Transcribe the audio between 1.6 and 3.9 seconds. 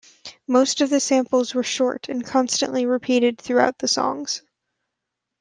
short and constantly repeated throughout the